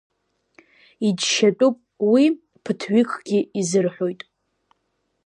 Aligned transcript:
Иџьшьатәуп 1.07 1.77
уи, 2.11 2.25
ԥыҭҩыкгьы 2.63 3.39
изырҳәоит… 3.59 4.21